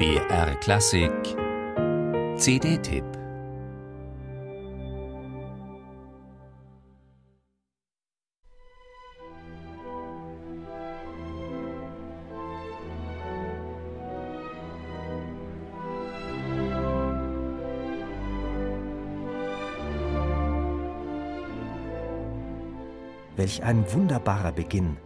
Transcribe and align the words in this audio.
BR 0.00 0.54
Klassik 0.60 1.12
CD-Tipp 2.38 3.04
Welch 23.36 23.62
ein 23.62 23.84
wunderbarer 23.92 24.52
Beginn. 24.52 24.96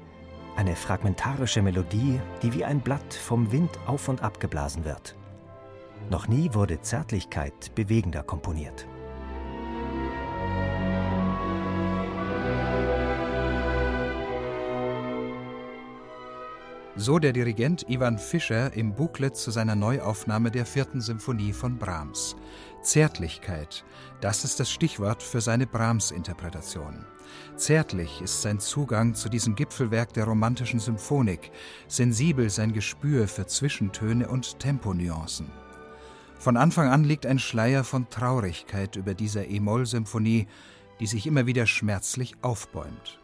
Eine 0.56 0.76
fragmentarische 0.76 1.62
Melodie, 1.62 2.20
die 2.42 2.54
wie 2.54 2.64
ein 2.64 2.80
Blatt 2.80 3.12
vom 3.12 3.50
Wind 3.50 3.70
auf 3.86 4.08
und 4.08 4.22
ab 4.22 4.38
geblasen 4.38 4.84
wird. 4.84 5.16
Noch 6.10 6.28
nie 6.28 6.54
wurde 6.54 6.80
Zärtlichkeit 6.80 7.74
bewegender 7.74 8.22
komponiert. 8.22 8.86
So 16.96 17.18
der 17.18 17.32
Dirigent 17.32 17.88
Ivan 17.88 18.18
Fischer 18.18 18.72
im 18.74 18.94
Booklet 18.94 19.34
zu 19.34 19.50
seiner 19.50 19.74
Neuaufnahme 19.74 20.52
der 20.52 20.64
vierten 20.64 21.00
Symphonie 21.00 21.52
von 21.52 21.76
Brahms. 21.76 22.36
Zärtlichkeit, 22.82 23.84
das 24.20 24.44
ist 24.44 24.60
das 24.60 24.70
Stichwort 24.70 25.20
für 25.20 25.40
seine 25.40 25.66
Brahms-Interpretation. 25.66 27.04
Zärtlich 27.56 28.20
ist 28.20 28.42
sein 28.42 28.60
Zugang 28.60 29.14
zu 29.14 29.28
diesem 29.28 29.56
Gipfelwerk 29.56 30.12
der 30.12 30.26
romantischen 30.26 30.78
Symphonik, 30.78 31.50
sensibel 31.88 32.48
sein 32.48 32.72
Gespür 32.72 33.26
für 33.26 33.48
Zwischentöne 33.48 34.28
und 34.28 34.60
Temponuancen. 34.60 35.50
Von 36.38 36.56
Anfang 36.56 36.88
an 36.88 37.02
liegt 37.02 37.26
ein 37.26 37.40
Schleier 37.40 37.82
von 37.82 38.08
Traurigkeit 38.08 38.94
über 38.94 39.14
dieser 39.14 39.48
E-Moll-Symphonie, 39.48 40.46
die 41.00 41.06
sich 41.08 41.26
immer 41.26 41.46
wieder 41.46 41.66
schmerzlich 41.66 42.36
aufbäumt. 42.42 43.18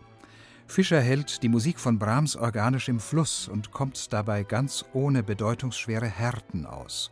Fischer 0.70 1.00
hält 1.00 1.42
die 1.42 1.48
Musik 1.48 1.80
von 1.80 1.98
Brahms 1.98 2.36
organisch 2.36 2.88
im 2.88 3.00
Fluss 3.00 3.48
und 3.48 3.72
kommt 3.72 4.12
dabei 4.12 4.44
ganz 4.44 4.84
ohne 4.92 5.24
bedeutungsschwere 5.24 6.06
Härten 6.06 6.64
aus. 6.64 7.10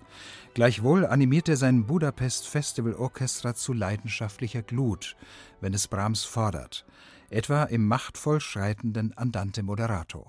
Gleichwohl 0.54 1.04
animiert 1.04 1.48
er 1.48 1.56
sein 1.56 1.84
Budapest 1.84 2.46
Festival 2.46 2.94
Orchestra 2.94 3.56
zu 3.56 3.72
leidenschaftlicher 3.72 4.62
Glut, 4.62 5.16
wenn 5.60 5.74
es 5.74 5.88
Brahms 5.88 6.22
fordert, 6.22 6.86
etwa 7.30 7.64
im 7.64 7.84
machtvoll 7.88 8.40
schreitenden 8.40 9.12
Andante 9.18 9.64
Moderato. 9.64 10.24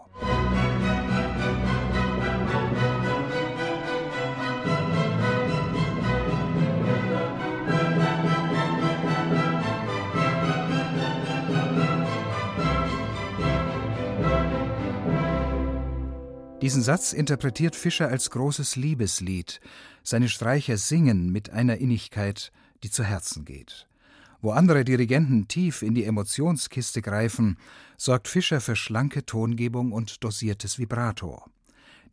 Diesen 16.70 16.84
Satz 16.84 17.14
interpretiert 17.14 17.76
Fischer 17.76 18.10
als 18.10 18.30
großes 18.30 18.76
Liebeslied. 18.76 19.60
Seine 20.04 20.30
Streicher 20.30 20.78
singen 20.78 21.32
mit 21.32 21.50
einer 21.50 21.80
Innigkeit, 21.80 22.52
die 22.84 22.92
zu 22.92 23.04
Herzen 23.04 23.44
geht. 23.44 23.88
Wo 24.40 24.52
andere 24.52 24.86
Dirigenten 24.86 25.48
tief 25.48 25.82
in 25.82 25.96
die 25.96 26.04
Emotionskiste 26.04 27.02
greifen, 27.02 27.58
sorgt 27.98 28.28
Fischer 28.28 28.62
für 28.62 28.76
schlanke 28.76 29.26
Tongebung 29.26 29.92
und 29.92 30.24
dosiertes 30.24 30.78
Vibrato. 30.78 31.44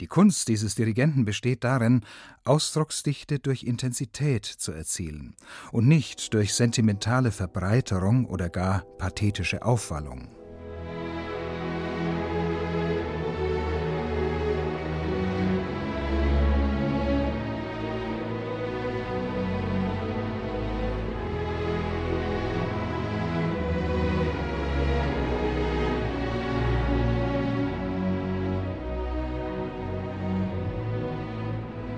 Die 0.01 0.07
Kunst 0.07 0.49
dieses 0.49 0.75
Dirigenten 0.75 1.27
besteht 1.27 1.63
darin, 1.63 2.01
Ausdrucksdichte 2.45 3.39
durch 3.39 3.63
Intensität 3.63 4.47
zu 4.47 4.73
erzielen 4.73 5.37
und 5.71 5.87
nicht 5.87 6.33
durch 6.33 6.55
sentimentale 6.55 7.31
Verbreiterung 7.31 8.25
oder 8.25 8.49
gar 8.49 8.87
pathetische 8.97 9.63
Aufwallung. 9.67 10.29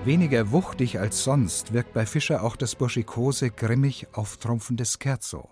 Weniger 0.05 0.53
wuchtig 0.53 0.99
als 0.99 1.23
sonst 1.23 1.73
wirkt 1.73 1.93
bei 1.93 2.07
Fischer 2.07 2.43
auch 2.43 2.57
das 2.57 2.75
burschikose, 2.77 3.51
grimmig 3.51 4.07
auftrumpfende 4.13 4.85
Scherzo. 4.87 5.51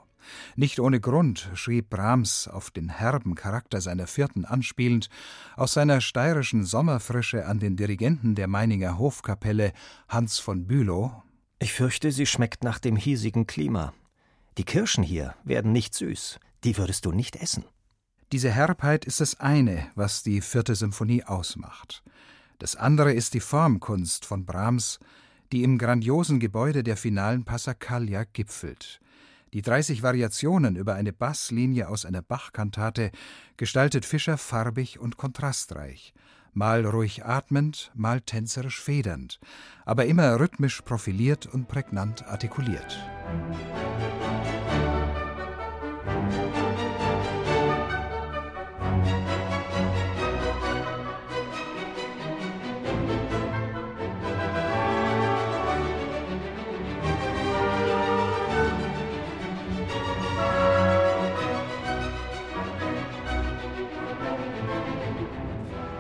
Nicht 0.56 0.80
ohne 0.80 1.00
Grund 1.00 1.50
schrieb 1.54 1.90
Brahms 1.90 2.48
auf 2.48 2.70
den 2.70 2.88
herben 2.88 3.34
Charakter 3.34 3.80
seiner 3.80 4.06
Vierten 4.06 4.44
anspielend 4.44 5.08
aus 5.56 5.74
seiner 5.74 6.00
steirischen 6.00 6.64
Sommerfrische 6.64 7.46
an 7.46 7.58
den 7.58 7.76
Dirigenten 7.76 8.34
der 8.34 8.48
Meininger 8.48 8.98
Hofkapelle 8.98 9.72
Hans 10.08 10.38
von 10.38 10.66
Bülow 10.66 11.22
Ich 11.58 11.72
fürchte, 11.72 12.10
sie 12.10 12.26
schmeckt 12.26 12.64
nach 12.64 12.78
dem 12.78 12.96
hiesigen 12.96 13.46
Klima. 13.46 13.92
Die 14.58 14.64
Kirschen 14.64 15.04
hier 15.04 15.34
werden 15.44 15.72
nicht 15.72 15.94
süß, 15.94 16.38
die 16.64 16.78
würdest 16.78 17.04
du 17.04 17.12
nicht 17.12 17.36
essen. 17.36 17.64
Diese 18.32 18.50
Herbheit 18.50 19.04
ist 19.04 19.20
das 19.20 19.38
eine, 19.38 19.86
was 19.94 20.22
die 20.22 20.40
vierte 20.40 20.74
Symphonie 20.74 21.22
ausmacht. 21.24 22.02
Das 22.58 22.76
andere 22.76 23.12
ist 23.12 23.34
die 23.34 23.40
Formkunst 23.40 24.24
von 24.24 24.46
Brahms, 24.46 24.98
die 25.52 25.62
im 25.62 25.78
grandiosen 25.78 26.40
Gebäude 26.40 26.82
der 26.82 26.96
finalen 26.96 27.44
Passacaglia 27.44 28.24
gipfelt. 28.24 29.00
Die 29.52 29.62
30 29.62 30.02
Variationen 30.02 30.76
über 30.76 30.94
eine 30.94 31.12
Basslinie 31.12 31.88
aus 31.88 32.04
einer 32.04 32.22
Bach-Kantate 32.22 33.10
gestaltet 33.56 34.04
Fischer 34.04 34.38
farbig 34.38 34.98
und 34.98 35.16
kontrastreich, 35.16 36.14
mal 36.52 36.84
ruhig 36.84 37.24
atmend, 37.24 37.92
mal 37.94 38.20
tänzerisch 38.20 38.80
federnd, 38.80 39.38
aber 39.84 40.06
immer 40.06 40.38
rhythmisch 40.40 40.82
profiliert 40.82 41.46
und 41.46 41.68
prägnant 41.68 42.26
artikuliert. 42.26 42.98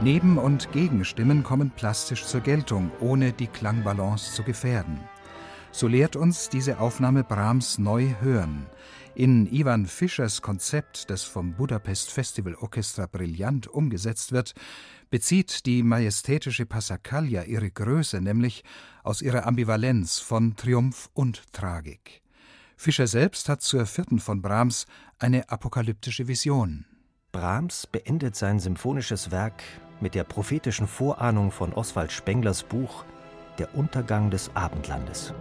Neben- 0.06 0.38
und 0.38 0.70
Gegenstimmen 0.70 1.42
kommen 1.42 1.72
plastisch 1.72 2.26
zur 2.26 2.40
Geltung, 2.40 2.92
ohne 3.00 3.32
die 3.32 3.48
Klangbalance 3.48 4.34
zu 4.34 4.44
gefährden. 4.44 5.00
So 5.72 5.88
lehrt 5.88 6.14
uns 6.14 6.48
diese 6.48 6.78
Aufnahme 6.78 7.24
Brahms 7.24 7.78
neu 7.78 8.14
hören. 8.20 8.66
In 9.16 9.52
Ivan 9.52 9.86
Fischers 9.86 10.42
Konzept, 10.42 11.10
das 11.10 11.24
vom 11.24 11.54
Budapest 11.54 12.12
Festival 12.12 12.54
Orchestra 12.54 13.06
brillant 13.06 13.66
umgesetzt 13.66 14.30
wird, 14.30 14.52
bezieht 15.10 15.66
die 15.66 15.82
majestätische 15.82 16.66
Passacaglia 16.66 17.42
ihre 17.42 17.72
Größe 17.72 18.20
nämlich 18.20 18.62
aus 19.02 19.22
ihrer 19.22 19.44
Ambivalenz 19.44 20.20
von 20.20 20.54
Triumph 20.54 21.10
und 21.14 21.52
Tragik. 21.52 22.22
Fischer 22.76 23.08
selbst 23.08 23.48
hat 23.48 23.60
zur 23.60 23.86
vierten 23.86 24.20
von 24.20 24.40
Brahms 24.40 24.86
eine 25.18 25.50
apokalyptische 25.50 26.28
Vision. 26.28 26.84
Brahms 27.32 27.88
beendet 27.88 28.36
sein 28.36 28.60
symphonisches 28.60 29.32
Werk 29.32 29.64
mit 30.00 30.14
der 30.14 30.24
prophetischen 30.24 30.86
Vorahnung 30.86 31.50
von 31.50 31.72
Oswald 31.72 32.12
Spenglers 32.12 32.62
Buch 32.62 33.04
Der 33.58 33.74
Untergang 33.74 34.30
des 34.30 34.50
Abendlandes. 34.54 35.32